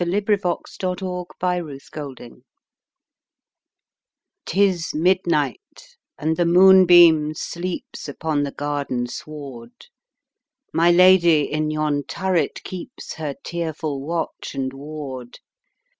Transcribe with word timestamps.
THE 0.01 0.05
ROMAUNT 0.07 0.99
OF 0.99 1.27
HUMPTY 1.39 1.75
DUMPTY 1.93 2.43
'Tis 4.47 4.95
midnight, 4.95 5.95
and 6.17 6.37
the 6.37 6.45
moonbeam 6.47 7.35
sleeps 7.35 8.09
Upon 8.09 8.41
the 8.41 8.49
garden 8.51 9.05
sward; 9.05 9.89
My 10.73 10.89
lady 10.89 11.41
in 11.41 11.69
yon 11.69 12.01
turret 12.05 12.63
keeps 12.63 13.13
Her 13.13 13.35
tearful 13.43 14.01
watch 14.01 14.55
and 14.55 14.73
ward. 14.73 15.37